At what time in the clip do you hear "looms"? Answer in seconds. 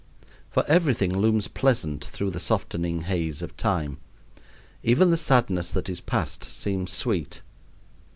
1.15-1.47